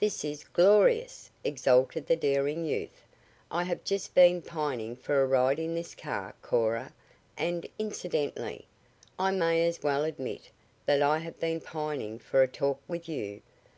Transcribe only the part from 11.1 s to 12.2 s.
have been pining